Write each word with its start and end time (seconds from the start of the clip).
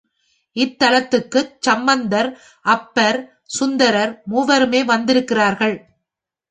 இத்தலத்துக்குச் 0.55 1.53
சம்பந்தர், 1.59 2.31
அப்பர், 2.65 3.19
சுந்தரர், 3.45 4.21
மூவருமே 4.31 4.85
வந்திருக்கிறார்கள். 4.85 5.77